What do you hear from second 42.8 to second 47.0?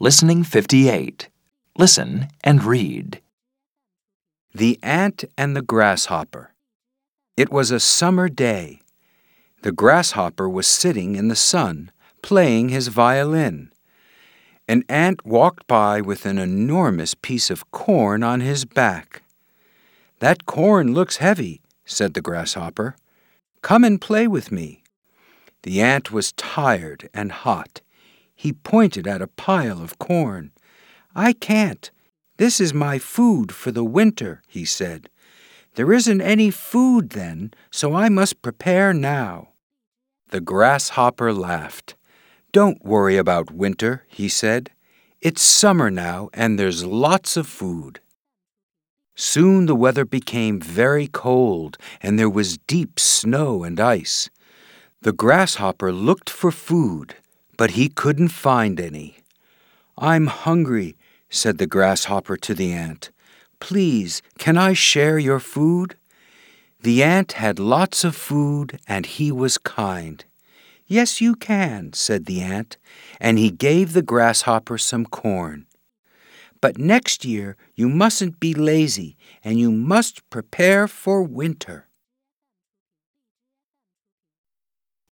worry about winter, he said. It's summer now, and there's